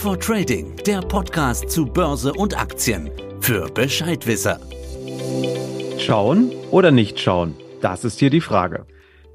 [0.00, 4.60] For Trading, der Podcast zu Börse und Aktien für Bescheidwisser.
[5.98, 7.56] Schauen oder nicht schauen?
[7.80, 8.86] Das ist hier die Frage.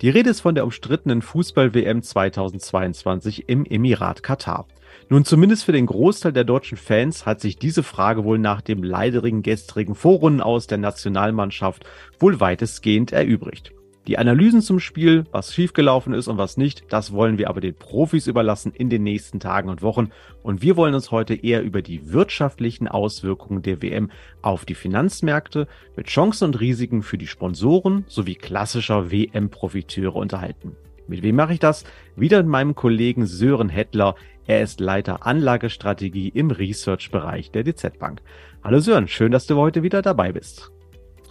[0.02, 4.66] Die Rede ist von der umstrittenen Fußball-WM 2022 im Emirat Katar.
[5.10, 8.84] Nun, zumindest für den Großteil der deutschen Fans hat sich diese Frage wohl nach dem
[8.84, 11.84] leiderigen gestrigen Vorrunden aus der Nationalmannschaft
[12.20, 13.74] wohl weitestgehend erübrigt.
[14.06, 17.74] Die Analysen zum Spiel, was schiefgelaufen ist und was nicht, das wollen wir aber den
[17.74, 20.10] Profis überlassen in den nächsten Tagen und Wochen.
[20.42, 24.12] Und wir wollen uns heute eher über die wirtschaftlichen Auswirkungen der WM
[24.42, 30.76] auf die Finanzmärkte mit Chancen und Risiken für die Sponsoren sowie klassischer WM-Profiteure unterhalten.
[31.08, 31.86] Mit wem mache ich das?
[32.18, 34.16] Wieder mit meinem Kollegen Sören Hettler.
[34.48, 38.22] Er ist Leiter Anlagestrategie im Research-Bereich der DZ Bank.
[38.66, 40.72] Hallo Sören, schön, dass du heute wieder dabei bist.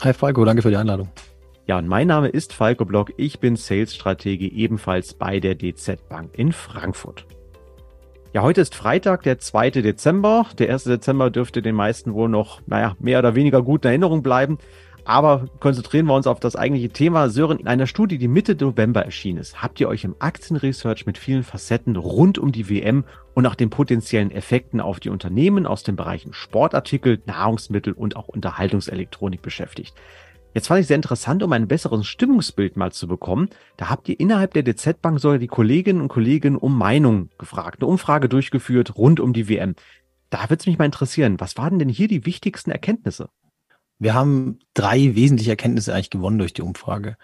[0.00, 1.10] Hi Falco, danke für die Einladung.
[1.64, 3.12] Ja, und mein Name ist Falco Block.
[3.16, 7.24] Ich bin Sales-Stratege ebenfalls bei der DZ Bank in Frankfurt.
[8.32, 9.70] Ja, heute ist Freitag, der 2.
[9.70, 10.46] Dezember.
[10.58, 10.84] Der 1.
[10.84, 14.58] Dezember dürfte den meisten wohl noch, naja, mehr oder weniger gut in Erinnerung bleiben.
[15.04, 17.28] Aber konzentrieren wir uns auf das eigentliche Thema.
[17.28, 21.16] Sören, in einer Studie, die Mitte November erschienen ist, habt ihr euch im Aktienresearch mit
[21.16, 23.04] vielen Facetten rund um die WM
[23.34, 28.26] und auch den potenziellen Effekten auf die Unternehmen aus den Bereichen Sportartikel, Nahrungsmittel und auch
[28.26, 29.94] Unterhaltungselektronik beschäftigt.
[30.55, 33.48] Jetzt fand ich sehr interessant, um ein besseres Stimmungsbild mal zu bekommen.
[33.77, 37.81] Da habt ihr innerhalb der DZ Bank sogar die Kolleginnen und Kollegen um Meinung gefragt,
[37.81, 39.75] eine Umfrage durchgeführt rund um die WM.
[40.28, 43.28] Da würde es mich mal interessieren, was waren denn hier die wichtigsten Erkenntnisse?
[43.98, 47.16] Wir haben drei wesentliche Erkenntnisse eigentlich gewonnen durch die Umfrage.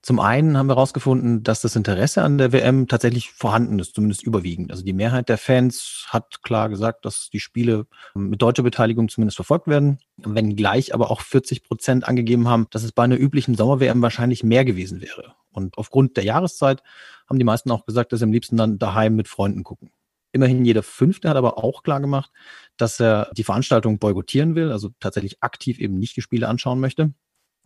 [0.00, 4.22] Zum einen haben wir herausgefunden, dass das Interesse an der WM tatsächlich vorhanden ist, zumindest
[4.22, 4.70] überwiegend.
[4.70, 9.36] Also die Mehrheit der Fans hat klar gesagt, dass die Spiele mit deutscher Beteiligung zumindest
[9.36, 14.00] verfolgt werden, wenngleich aber auch 40 Prozent angegeben haben, dass es bei einer üblichen Sommer-WM
[14.00, 15.34] wahrscheinlich mehr gewesen wäre.
[15.50, 16.84] Und aufgrund der Jahreszeit
[17.28, 19.90] haben die meisten auch gesagt, dass sie am liebsten dann daheim mit Freunden gucken.
[20.30, 22.30] Immerhin jeder Fünfte hat aber auch klar gemacht,
[22.76, 27.12] dass er die Veranstaltung boykottieren will, also tatsächlich aktiv eben nicht die Spiele anschauen möchte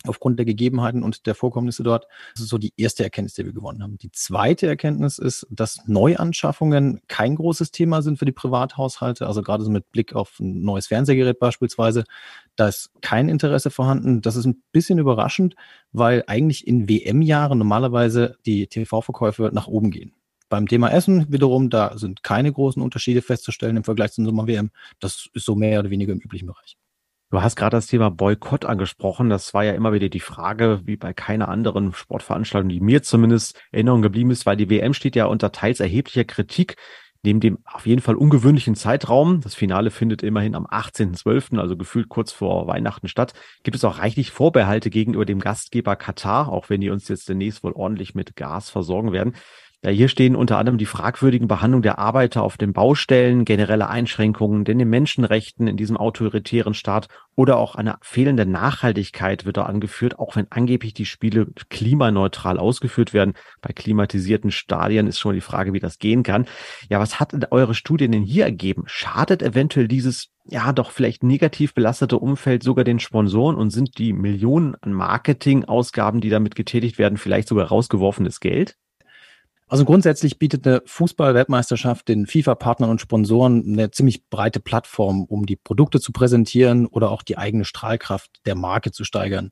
[0.06, 2.06] aufgrund der Gegebenheiten und der Vorkommnisse dort.
[2.34, 3.98] Das ist so die erste Erkenntnis, die wir gewonnen haben.
[3.98, 9.26] Die zweite Erkenntnis ist, dass Neuanschaffungen kein großes Thema sind für die Privathaushalte.
[9.26, 12.04] Also gerade so mit Blick auf ein neues Fernsehgerät beispielsweise,
[12.56, 14.20] da ist kein Interesse vorhanden.
[14.20, 15.54] Das ist ein bisschen überraschend,
[15.92, 20.12] weil eigentlich in WM-Jahren normalerweise die TV-Verkäufe nach oben gehen.
[20.52, 24.70] Beim Thema Essen wiederum, da sind keine großen Unterschiede festzustellen im Vergleich zum Sommer-WM.
[25.00, 26.76] Das ist so mehr oder weniger im üblichen Bereich.
[27.32, 29.30] Du hast gerade das Thema Boykott angesprochen.
[29.30, 33.58] Das war ja immer wieder die Frage, wie bei keiner anderen Sportveranstaltung, die mir zumindest
[33.70, 36.76] Erinnerung geblieben ist, weil die WM steht ja unter teils erheblicher Kritik.
[37.22, 42.10] Neben dem auf jeden Fall ungewöhnlichen Zeitraum, das Finale findet immerhin am 18.12., also gefühlt
[42.10, 43.32] kurz vor Weihnachten statt,
[43.62, 47.64] gibt es auch reichlich Vorbehalte gegenüber dem Gastgeber Katar, auch wenn die uns jetzt demnächst
[47.64, 49.36] wohl ordentlich mit Gas versorgen werden.
[49.84, 54.64] Ja, hier stehen unter anderem die fragwürdigen Behandlung der Arbeiter auf den Baustellen, generelle Einschränkungen
[54.64, 60.20] in den Menschenrechten in diesem autoritären Staat oder auch eine fehlende Nachhaltigkeit wird da angeführt,
[60.20, 63.32] auch wenn angeblich die Spiele klimaneutral ausgeführt werden.
[63.60, 66.46] Bei klimatisierten Stadien ist schon die Frage, wie das gehen kann.
[66.88, 68.84] Ja, was hat eure Studie denn hier ergeben?
[68.86, 74.12] Schadet eventuell dieses ja doch vielleicht negativ belastete Umfeld sogar den Sponsoren und sind die
[74.12, 78.76] Millionen an Marketingausgaben, die damit getätigt werden, vielleicht sogar rausgeworfenes Geld?
[79.72, 85.56] Also grundsätzlich bietet eine Fußball-Weltmeisterschaft den FIFA-Partnern und Sponsoren eine ziemlich breite Plattform, um die
[85.56, 89.50] Produkte zu präsentieren oder auch die eigene Strahlkraft der Marke zu steigern.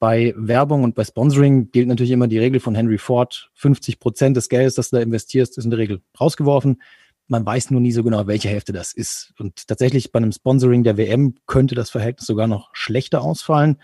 [0.00, 3.52] Bei Werbung und bei Sponsoring gilt natürlich immer die Regel von Henry Ford.
[3.54, 6.82] 50 Prozent des Geldes, das du da investierst, ist in der Regel rausgeworfen.
[7.28, 9.34] Man weiß nur nie so genau, welche Hälfte das ist.
[9.38, 13.76] Und tatsächlich bei einem Sponsoring der WM könnte das Verhältnis sogar noch schlechter ausfallen.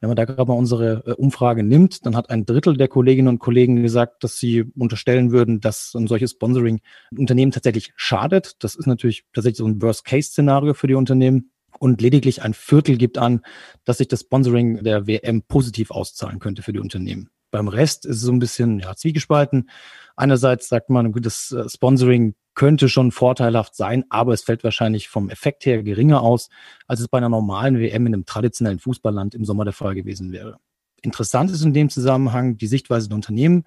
[0.00, 3.28] Wenn man da gerade mal unsere äh, Umfrage nimmt, dann hat ein Drittel der Kolleginnen
[3.28, 6.80] und Kollegen gesagt, dass sie unterstellen würden, dass ein solches Sponsoring
[7.16, 8.56] Unternehmen tatsächlich schadet.
[8.62, 11.50] Das ist natürlich tatsächlich so ein Worst-Case-Szenario für die Unternehmen.
[11.78, 13.42] Und lediglich ein Viertel gibt an,
[13.84, 17.28] dass sich das Sponsoring der WM positiv auszahlen könnte für die Unternehmen.
[17.50, 19.70] Beim Rest ist es so ein bisschen ja, zwiegespalten.
[20.16, 25.30] Einerseits sagt man, das äh, Sponsoring könnte schon vorteilhaft sein, aber es fällt wahrscheinlich vom
[25.30, 26.48] Effekt her geringer aus,
[26.86, 30.32] als es bei einer normalen WM in einem traditionellen Fußballland im Sommer der Fall gewesen
[30.32, 30.58] wäre.
[31.02, 33.64] Interessant ist in dem Zusammenhang die Sichtweise der Unternehmen.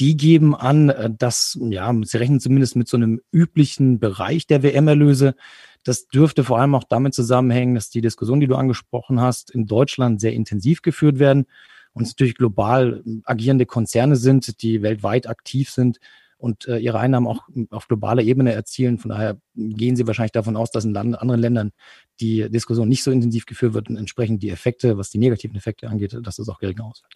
[0.00, 4.62] Die geben an, äh, dass, ja, sie rechnen zumindest mit so einem üblichen Bereich der
[4.62, 5.36] WM-Erlöse.
[5.84, 9.66] Das dürfte vor allem auch damit zusammenhängen, dass die Diskussion, die du angesprochen hast, in
[9.66, 11.46] Deutschland sehr intensiv geführt werden
[11.94, 15.98] und es natürlich global agierende Konzerne sind, die weltweit aktiv sind
[16.36, 18.98] und äh, ihre Einnahmen auch auf globaler Ebene erzielen.
[18.98, 21.72] Von daher gehen Sie wahrscheinlich davon aus, dass in Land anderen Ländern
[22.20, 25.88] die Diskussion nicht so intensiv geführt wird und entsprechend die Effekte, was die negativen Effekte
[25.88, 27.14] angeht, dass das auch geringer ausfällt.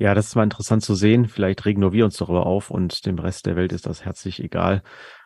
[0.00, 1.26] Ja, das ist mal interessant zu sehen.
[1.26, 4.40] Vielleicht regen nur wir uns darüber auf und dem Rest der Welt ist das herzlich
[4.40, 4.82] egal.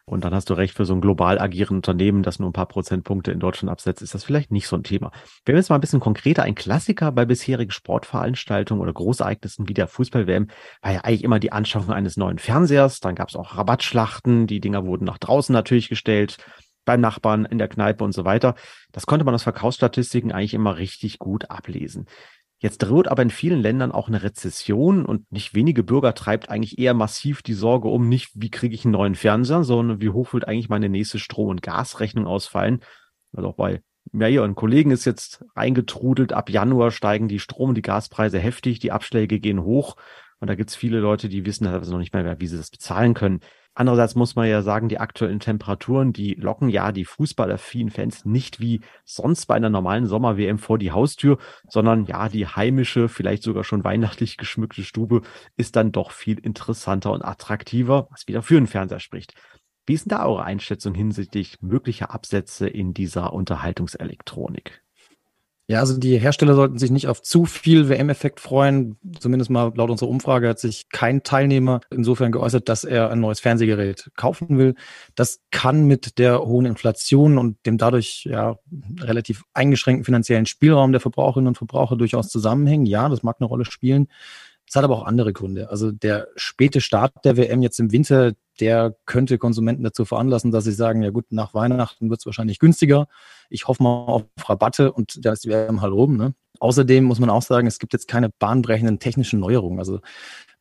[0.06, 2.66] Und dann hast du recht, für so ein global agierendes Unternehmen, das nur ein paar
[2.66, 5.12] Prozentpunkte in Deutschland absetzt, ist das vielleicht nicht so ein Thema.
[5.44, 9.74] Wenn wir jetzt mal ein bisschen konkreter, ein Klassiker bei bisherigen Sportveranstaltungen oder Großereignissen wie
[9.74, 10.48] der Fußball-WM
[10.80, 13.00] war ja eigentlich immer die Anschaffung eines neuen Fernsehers.
[13.00, 16.38] Dann gab es auch Rabattschlachten, die Dinger wurden nach draußen natürlich gestellt,
[16.84, 18.54] beim Nachbarn, in der Kneipe und so weiter.
[18.90, 22.06] Das konnte man aus Verkaufsstatistiken eigentlich immer richtig gut ablesen.
[22.62, 26.78] Jetzt droht aber in vielen Ländern auch eine Rezession und nicht wenige Bürger treibt eigentlich
[26.78, 30.32] eher massiv die Sorge um, nicht wie kriege ich einen neuen Fernseher, sondern wie hoch
[30.32, 32.78] wird eigentlich meine nächste Strom- und Gasrechnung ausfallen.
[33.32, 33.82] Also auch bei
[34.12, 38.78] mir und Kollegen ist jetzt eingetrudelt, ab Januar steigen die Strom- und die Gaspreise heftig,
[38.78, 39.96] die Abschläge gehen hoch
[40.42, 42.72] und da gibt es viele Leute, die wissen also noch nicht mehr, wie sie das
[42.72, 43.38] bezahlen können.
[43.74, 48.58] Andererseits muss man ja sagen, die aktuellen Temperaturen, die locken ja die fußballaffinen Fans nicht
[48.58, 53.62] wie sonst bei einer normalen Sommer-WM vor die Haustür, sondern ja, die heimische, vielleicht sogar
[53.62, 55.22] schon weihnachtlich geschmückte Stube
[55.56, 59.34] ist dann doch viel interessanter und attraktiver, was wieder für einen Fernseher spricht.
[59.86, 64.82] Wie ist denn da eure Einschätzung hinsichtlich möglicher Absätze in dieser Unterhaltungselektronik?
[65.68, 68.98] Ja, also die Hersteller sollten sich nicht auf zu viel WM-Effekt freuen.
[69.20, 73.38] Zumindest mal laut unserer Umfrage hat sich kein Teilnehmer insofern geäußert, dass er ein neues
[73.38, 74.74] Fernsehgerät kaufen will.
[75.14, 78.56] Das kann mit der hohen Inflation und dem dadurch ja
[79.00, 82.86] relativ eingeschränkten finanziellen Spielraum der Verbraucherinnen und Verbraucher durchaus zusammenhängen.
[82.86, 84.08] Ja, das mag eine Rolle spielen.
[84.72, 85.68] Es hat aber auch andere Gründe.
[85.68, 90.64] Also der späte Start der WM jetzt im Winter, der könnte Konsumenten dazu veranlassen, dass
[90.64, 93.06] sie sagen, ja gut, nach Weihnachten wird es wahrscheinlich günstiger.
[93.50, 96.16] Ich hoffe mal auf Rabatte und da ist die WM halt rum.
[96.16, 96.32] Ne?
[96.58, 99.78] Außerdem muss man auch sagen, es gibt jetzt keine bahnbrechenden technischen Neuerungen.
[99.78, 100.00] Also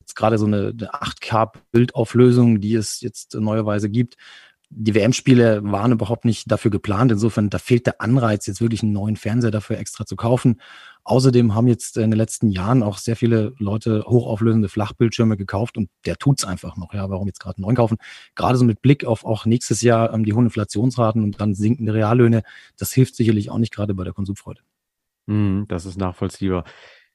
[0.01, 4.17] jetzt gerade so eine 8K-Bildauflösung, die es jetzt neuerweise gibt,
[4.73, 7.11] die WM-Spiele waren überhaupt nicht dafür geplant.
[7.11, 10.61] Insofern, da fehlt der Anreiz, jetzt wirklich einen neuen Fernseher dafür extra zu kaufen.
[11.03, 15.89] Außerdem haben jetzt in den letzten Jahren auch sehr viele Leute hochauflösende Flachbildschirme gekauft und
[16.05, 16.93] der tut's einfach noch.
[16.93, 17.97] Ja, warum jetzt gerade einen neuen kaufen?
[18.35, 21.93] Gerade so mit Blick auf auch nächstes Jahr ähm, die hohen Inflationsraten und dann sinkende
[21.93, 22.43] Reallöhne,
[22.77, 24.61] das hilft sicherlich auch nicht gerade bei der Konsumfreude.
[25.25, 26.63] Mm, das ist nachvollziehbar.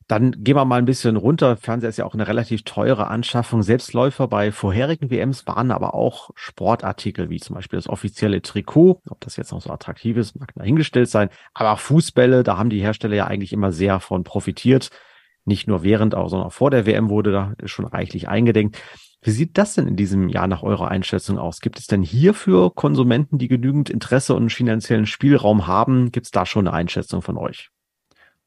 [0.09, 1.57] Dann gehen wir mal ein bisschen runter.
[1.57, 3.65] Fernseher ist ja auch eine relativ teure Anschaffung.
[3.65, 9.01] Selbstläufer bei vorherigen WMs waren aber auch Sportartikel, wie zum Beispiel das offizielle Trikot.
[9.09, 11.29] Ob das jetzt noch so attraktiv ist, mag dahingestellt sein.
[11.55, 14.91] Aber Fußbälle, da haben die Hersteller ja eigentlich immer sehr von profitiert.
[15.45, 18.81] Nicht nur während, sondern auch vor der WM wurde da schon reichlich eingedenkt.
[19.23, 21.61] Wie sieht das denn in diesem Jahr nach eurer Einschätzung aus?
[21.61, 26.31] Gibt es denn hier für Konsumenten, die genügend Interesse und finanziellen Spielraum haben, gibt es
[26.31, 27.71] da schon eine Einschätzung von euch?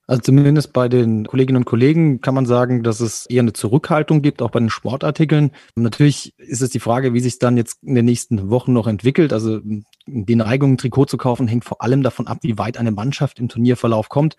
[0.09, 4.23] Also zumindest bei den Kolleginnen und Kollegen kann man sagen, dass es eher eine Zurückhaltung
[4.23, 5.51] gibt, auch bei den Sportartikeln.
[5.75, 9.33] Natürlich ist es die Frage, wie sich dann jetzt in den nächsten Wochen noch entwickelt.
[9.33, 9.59] Also
[10.07, 13.37] die Neigung, ein Trikot zu kaufen, hängt vor allem davon ab, wie weit eine Mannschaft
[13.37, 14.35] im Turnierverlauf kommt.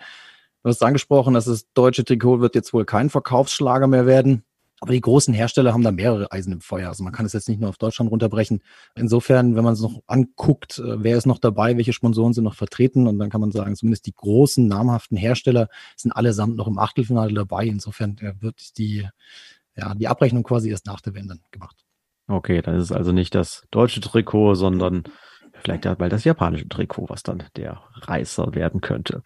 [0.64, 4.42] Du hast angesprochen, dass das deutsche Trikot wird jetzt wohl kein Verkaufsschlager mehr werden.
[4.82, 6.88] Aber die großen Hersteller haben da mehrere Eisen im Feuer.
[6.88, 8.62] Also man kann es jetzt nicht nur auf Deutschland runterbrechen.
[8.94, 12.54] Insofern, wenn man es noch anguckt, äh, wer ist noch dabei, welche Sponsoren sind noch
[12.54, 16.78] vertreten und dann kann man sagen, zumindest die großen namhaften Hersteller sind allesamt noch im
[16.78, 17.66] Achtelfinale dabei.
[17.66, 19.06] Insofern äh, wird die,
[19.76, 21.84] ja, die Abrechnung quasi erst nach der Wende gemacht.
[22.26, 25.02] Okay, dann ist es also nicht das deutsche Trikot, sondern
[25.62, 29.22] Vielleicht ja bald das japanische Trikot, was dann der Reißer werden könnte.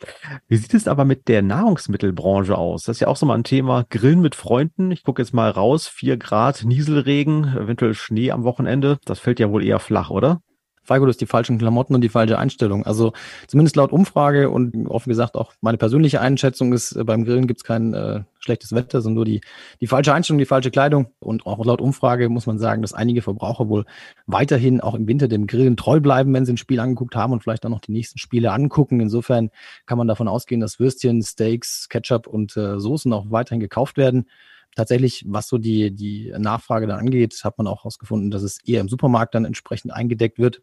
[0.48, 2.84] Wie sieht es aber mit der Nahrungsmittelbranche aus?
[2.84, 3.84] Das ist ja auch so mal ein Thema.
[3.88, 4.90] Grillen mit Freunden.
[4.90, 5.88] Ich gucke jetzt mal raus.
[5.88, 8.98] Vier Grad, Nieselregen, eventuell Schnee am Wochenende.
[9.04, 10.40] Das fällt ja wohl eher flach, oder?
[10.84, 12.84] Falco, das die falschen Klamotten und die falsche Einstellung.
[12.84, 13.12] Also
[13.46, 17.60] zumindest laut Umfrage und offen gesagt auch meine persönliche Einschätzung ist, äh, beim Grillen gibt
[17.60, 19.40] es kein äh, schlechtes Wetter, sondern nur die,
[19.80, 21.06] die falsche Einstellung, die falsche Kleidung.
[21.18, 23.86] Und auch laut Umfrage muss man sagen, dass einige Verbraucher wohl
[24.26, 27.42] weiterhin auch im Winter dem Grillen treu bleiben, wenn sie ein Spiel angeguckt haben und
[27.42, 29.00] vielleicht auch noch die nächsten Spiele angucken.
[29.00, 29.50] Insofern
[29.86, 34.26] kann man davon ausgehen, dass Würstchen, Steaks, Ketchup und äh, Soßen auch weiterhin gekauft werden
[34.74, 38.80] tatsächlich, was so die, die Nachfrage da angeht, hat man auch herausgefunden, dass es eher
[38.80, 40.62] im Supermarkt dann entsprechend eingedeckt wird.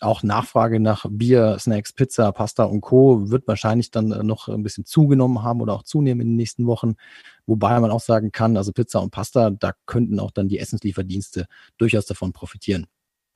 [0.00, 3.30] Auch Nachfrage nach Bier, Snacks, Pizza, Pasta und Co.
[3.30, 6.66] wird wahrscheinlich dann äh, noch ein bisschen zugenommen haben oder auch zunehmen in den nächsten
[6.66, 6.94] Wochen.
[7.46, 11.46] Wobei man auch sagen kann, also Pizza und Pasta, da könnten auch dann die Essenslieferdienste
[11.78, 12.86] durchaus davon profitieren.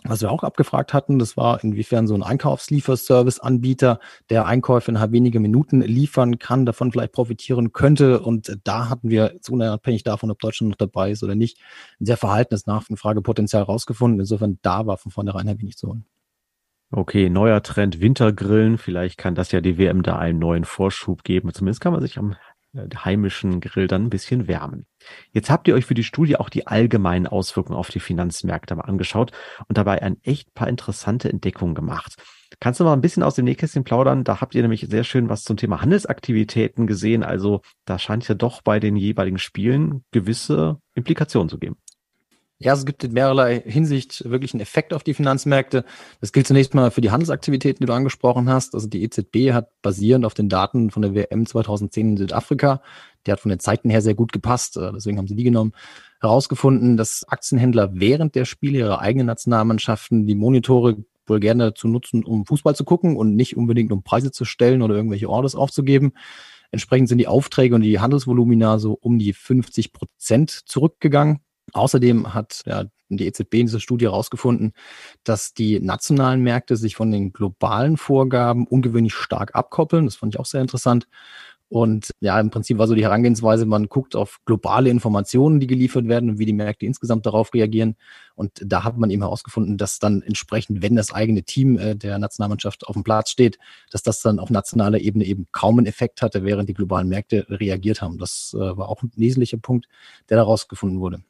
[0.04, 5.38] Was wir auch abgefragt hatten, das war, inwiefern so ein Einkaufslieferservice-Anbieter, der Einkäufe innerhalb weniger
[5.38, 8.20] Minuten liefern kann, davon vielleicht profitieren könnte.
[8.20, 11.58] Und da hatten wir, unabhängig davon, ob Deutschland noch dabei ist oder nicht,
[12.00, 14.18] ein sehr verhaltenes Nachfragepotenzial rausgefunden.
[14.18, 16.04] Insofern da war von vornherein ein wenig zu holen.
[16.90, 18.78] Okay, neuer Trend Wintergrillen.
[18.78, 21.50] Vielleicht kann das ja die WM da einen neuen Vorschub geben.
[21.54, 22.36] Zumindest kann man sich am
[22.74, 24.86] heimischen Grill dann ein bisschen wärmen.
[25.32, 28.82] Jetzt habt ihr euch für die Studie auch die allgemeinen Auswirkungen auf die Finanzmärkte mal
[28.82, 29.32] angeschaut
[29.68, 32.16] und dabei ein echt paar interessante Entdeckungen gemacht.
[32.60, 34.24] Kannst du mal ein bisschen aus dem Nähkästchen plaudern?
[34.24, 37.22] Da habt ihr nämlich sehr schön was zum Thema Handelsaktivitäten gesehen.
[37.22, 41.76] Also da scheint ja doch bei den jeweiligen Spielen gewisse Implikationen zu geben.
[42.64, 45.84] Ja, es gibt in mehrerlei Hinsicht wirklich einen Effekt auf die Finanzmärkte.
[46.20, 48.74] Das gilt zunächst mal für die Handelsaktivitäten, die du angesprochen hast.
[48.74, 52.80] Also die EZB hat basierend auf den Daten von der WM 2010 in Südafrika,
[53.26, 55.72] die hat von den Zeiten her sehr gut gepasst, äh, deswegen haben sie die genommen,
[56.20, 62.24] herausgefunden, dass Aktienhändler während der Spiele ihrer eigenen Nationalmannschaften die Monitore wohl gerne dazu nutzen,
[62.24, 66.12] um Fußball zu gucken und nicht unbedingt um Preise zu stellen oder irgendwelche Orders aufzugeben.
[66.70, 71.40] Entsprechend sind die Aufträge und die Handelsvolumina so um die 50 Prozent zurückgegangen.
[71.72, 74.72] Außerdem hat ja, die EZB in dieser Studie herausgefunden,
[75.24, 80.06] dass die nationalen Märkte sich von den globalen Vorgaben ungewöhnlich stark abkoppeln.
[80.06, 81.06] Das fand ich auch sehr interessant.
[81.72, 86.06] Und ja, im Prinzip war so die Herangehensweise, man guckt auf globale Informationen, die geliefert
[86.06, 87.96] werden und wie die Märkte insgesamt darauf reagieren.
[88.34, 92.18] Und da hat man eben herausgefunden, dass dann entsprechend, wenn das eigene Team äh, der
[92.18, 93.58] Nationalmannschaft auf dem Platz steht,
[93.90, 97.46] dass das dann auf nationaler Ebene eben kaum einen Effekt hatte, während die globalen Märkte
[97.48, 98.18] reagiert haben.
[98.18, 99.88] Das äh, war auch ein wesentlicher Punkt,
[100.28, 101.22] der daraus gefunden wurde.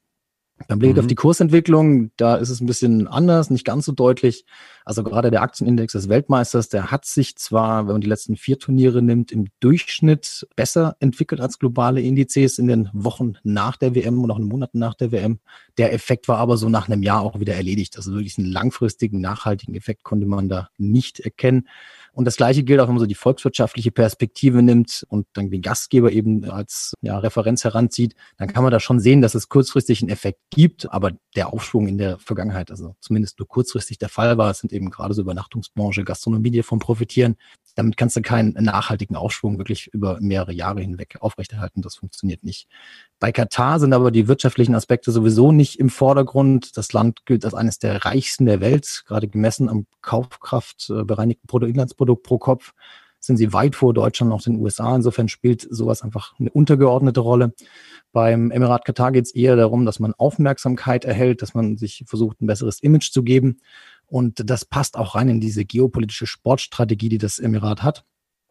[0.69, 1.01] Beim Blick mhm.
[1.01, 4.45] auf die Kursentwicklung, da ist es ein bisschen anders, nicht ganz so deutlich.
[4.85, 8.59] Also gerade der Aktienindex des Weltmeisters, der hat sich zwar, wenn man die letzten vier
[8.59, 14.23] Turniere nimmt, im Durchschnitt besser entwickelt als globale Indizes in den Wochen nach der WM
[14.23, 15.41] und auch in den Monaten nach der WM.
[15.79, 17.97] Der Effekt war aber so nach einem Jahr auch wieder erledigt.
[17.97, 21.69] Also wirklich einen langfristigen, nachhaltigen Effekt konnte man da nicht erkennen.
[22.13, 25.63] Und das Gleiche gilt auch, wenn man so die volkswirtschaftliche Perspektive nimmt und dann den
[25.63, 30.03] Gastgeber eben als ja, Referenz heranzieht, dann kann man da schon sehen, dass es kurzfristig
[30.03, 34.37] einen Effekt gibt, aber der Aufschwung in der Vergangenheit, also zumindest nur kurzfristig der Fall
[34.37, 37.37] war, es sind eben gerade so Übernachtungsbranche, Gastronomie, die davon profitieren.
[37.75, 41.81] Damit kannst du keinen nachhaltigen Aufschwung wirklich über mehrere Jahre hinweg aufrechterhalten.
[41.81, 42.69] Das funktioniert nicht.
[43.23, 46.77] Bei Katar sind aber die wirtschaftlichen Aspekte sowieso nicht im Vordergrund.
[46.77, 51.47] Das Land gilt als eines der reichsten der Welt, gerade gemessen am Kaufkraft äh, bereinigten
[51.47, 52.73] Bruttoinlandsprodukt pro Kopf
[53.21, 54.97] sind sie weit vor Deutschland und auch den USA.
[54.97, 57.55] Insofern spielt sowas einfach eine untergeordnete Rolle.
[58.11, 62.41] Beim Emirat Katar geht es eher darum, dass man Aufmerksamkeit erhält, dass man sich versucht,
[62.41, 63.61] ein besseres Image zu geben.
[64.07, 68.05] Und das passt auch rein in diese geopolitische Sportstrategie, die das Emirat hat.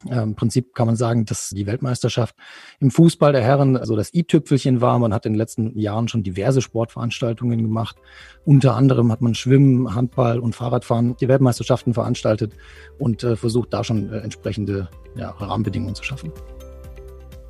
[0.09, 2.35] Im Prinzip kann man sagen, dass die Weltmeisterschaft
[2.79, 4.97] im Fußball der Herren also das i-Tüpfelchen war.
[4.99, 7.97] Man hat in den letzten Jahren schon diverse Sportveranstaltungen gemacht.
[8.43, 12.53] Unter anderem hat man Schwimmen, Handball und Fahrradfahren die Weltmeisterschaften veranstaltet
[12.97, 16.31] und äh, versucht da schon äh, entsprechende ja, Rahmenbedingungen zu schaffen.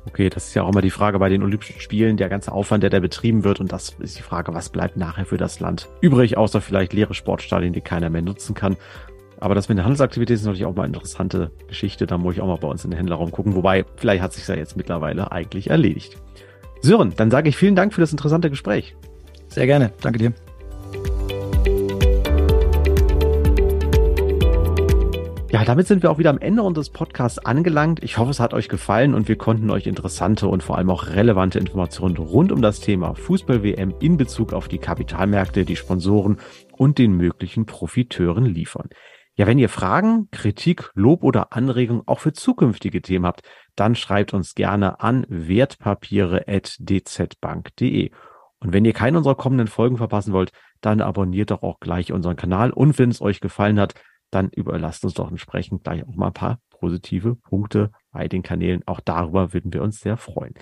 [0.04, 2.82] Okay, das ist ja auch immer die Frage bei den Olympischen Spielen, der ganze Aufwand,
[2.82, 3.60] der da betrieben wird.
[3.60, 7.14] Und das ist die Frage, was bleibt nachher für das Land übrig, außer vielleicht leere
[7.14, 8.76] Sportstadien, die keiner mehr nutzen kann.
[9.42, 12.06] Aber das mit der Handelsaktivität ist natürlich auch mal eine interessante Geschichte.
[12.06, 13.56] Da muss ich auch mal bei uns in den Händlerraum gucken.
[13.56, 16.16] Wobei, vielleicht hat sich ja jetzt mittlerweile eigentlich erledigt.
[16.80, 18.94] Sören, dann sage ich vielen Dank für das interessante Gespräch.
[19.48, 19.90] Sehr gerne.
[20.00, 20.32] Danke dir.
[25.50, 28.00] Ja, damit sind wir auch wieder am Ende unseres Podcasts angelangt.
[28.04, 31.08] Ich hoffe, es hat euch gefallen und wir konnten euch interessante und vor allem auch
[31.08, 36.38] relevante Informationen rund um das Thema Fußball-WM in Bezug auf die Kapitalmärkte, die Sponsoren
[36.76, 38.88] und den möglichen Profiteuren liefern.
[39.34, 43.40] Ja, wenn ihr Fragen, Kritik, Lob oder Anregungen auch für zukünftige Themen habt,
[43.74, 48.10] dann schreibt uns gerne an wertpapiere.dzbank.de.
[48.60, 52.36] Und wenn ihr keine unserer kommenden Folgen verpassen wollt, dann abonniert doch auch gleich unseren
[52.36, 52.72] Kanal.
[52.72, 53.94] Und wenn es euch gefallen hat,
[54.30, 58.82] dann überlasst uns doch entsprechend gleich auch mal ein paar positive Punkte bei den Kanälen.
[58.86, 60.52] Auch darüber würden wir uns sehr freuen.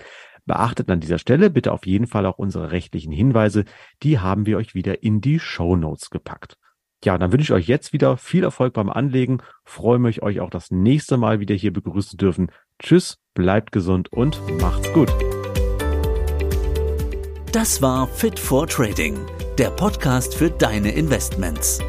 [0.45, 3.65] Beachtet an dieser Stelle bitte auf jeden Fall auch unsere rechtlichen Hinweise.
[4.01, 6.57] Die haben wir euch wieder in die Show Notes gepackt.
[7.03, 9.41] Ja, dann wünsche ich euch jetzt wieder viel Erfolg beim Anlegen.
[9.63, 12.51] Freue mich, euch auch das nächste Mal wieder hier begrüßen dürfen.
[12.79, 15.11] Tschüss, bleibt gesund und macht's gut.
[17.51, 19.17] Das war Fit for Trading,
[19.57, 21.79] der Podcast für deine Investments.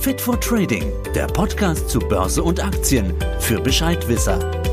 [0.00, 4.67] Fit for Trading, der Podcast zu Börse und Aktien für Bescheidwisser.